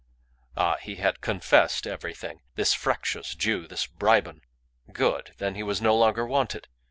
Ah! 0.57 0.77
he 0.77 0.95
had 0.95 1.21
confessed 1.21 1.85
everything, 1.85 2.41
this 2.55 2.73
fractious 2.73 3.35
Jew, 3.35 3.67
this 3.67 3.85
bribon. 3.85 4.41
Good! 4.91 5.35
Then 5.37 5.53
he 5.53 5.61
was 5.61 5.79
no 5.79 5.95
longer 5.95 6.25
wanted. 6.25 6.67